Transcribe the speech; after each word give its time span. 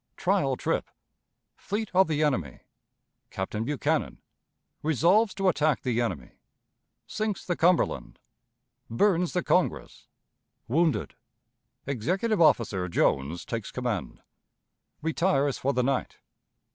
Trial 0.17 0.55
Trip. 0.57 0.89
Fleet 1.55 1.91
of 1.93 2.07
the 2.07 2.23
Enemy. 2.23 2.61
Captain 3.29 3.63
Buchanan. 3.63 4.17
Resolves 4.81 5.31
to 5.35 5.47
attack 5.47 5.83
the 5.83 6.01
Enemy. 6.01 6.31
Sinks 7.05 7.45
the 7.45 7.55
Cumberland. 7.55 8.17
Burns 8.89 9.33
the 9.33 9.43
Congress. 9.43 10.07
Wounded. 10.67 11.13
Executive 11.85 12.41
Officer 12.41 12.89
Jones 12.89 13.45
takes 13.45 13.69
Command. 13.71 14.23
Retires 15.03 15.59
for 15.59 15.71
the 15.71 15.83
Night. 15.83 16.17